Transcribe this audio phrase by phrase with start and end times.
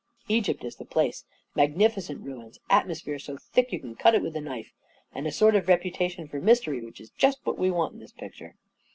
[0.29, 1.25] Egypt is the place—
[1.55, 4.73] magnificent ruins, atmosphere so thick you can cut it with a knife,
[5.13, 8.11] and a sort of reputation for mystery which is just what we want in this
[8.13, 8.55] picture."